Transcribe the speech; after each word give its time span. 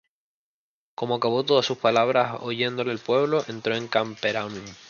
Como 0.95 1.13
acabó 1.13 1.43
todas 1.45 1.63
sus 1.67 1.77
palabras 1.77 2.37
oyéndole 2.41 2.91
el 2.91 2.97
pueblo, 2.97 3.43
entró 3.47 3.75
en 3.75 3.87
Capernaum. 3.87 4.63